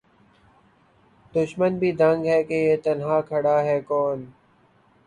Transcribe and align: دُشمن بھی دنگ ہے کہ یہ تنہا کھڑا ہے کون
دُشمن 1.33 1.71
بھی 1.79 1.91
دنگ 2.01 2.21
ہے 2.31 2.39
کہ 2.47 2.57
یہ 2.67 2.75
تنہا 2.83 3.17
کھڑا 3.29 3.57
ہے 3.63 3.79
کون 3.89 4.19